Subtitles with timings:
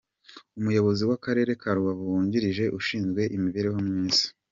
[0.59, 4.25] Umuyobozi w’Akarere ka Rubavu wungirije ushinzwe imibereho myiza,.